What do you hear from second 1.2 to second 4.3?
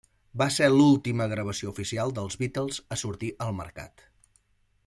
gravació oficial dels Beatles a sortir al mercat.